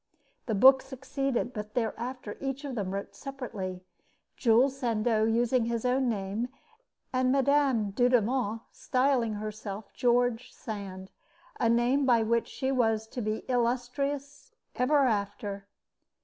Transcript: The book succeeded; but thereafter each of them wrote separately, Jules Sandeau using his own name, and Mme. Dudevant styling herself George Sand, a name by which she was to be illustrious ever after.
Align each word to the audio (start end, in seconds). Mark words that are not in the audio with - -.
The 0.47 0.55
book 0.55 0.81
succeeded; 0.81 1.53
but 1.53 1.75
thereafter 1.75 2.35
each 2.41 2.65
of 2.65 2.73
them 2.73 2.89
wrote 2.89 3.13
separately, 3.15 3.83
Jules 4.35 4.75
Sandeau 4.75 5.25
using 5.25 5.65
his 5.65 5.85
own 5.85 6.09
name, 6.09 6.49
and 7.13 7.31
Mme. 7.31 7.91
Dudevant 7.91 8.61
styling 8.71 9.33
herself 9.35 9.93
George 9.93 10.51
Sand, 10.53 11.11
a 11.59 11.69
name 11.69 12.07
by 12.07 12.23
which 12.23 12.47
she 12.47 12.71
was 12.71 13.05
to 13.09 13.21
be 13.21 13.45
illustrious 13.47 14.55
ever 14.75 15.05
after. 15.05 15.67